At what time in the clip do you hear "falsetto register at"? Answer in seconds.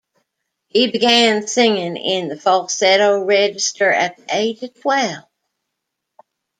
2.35-4.17